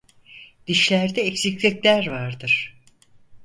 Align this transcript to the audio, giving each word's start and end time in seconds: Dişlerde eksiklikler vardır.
Dişlerde 0.67 1.21
eksiklikler 1.21 2.07
vardır. 2.07 2.81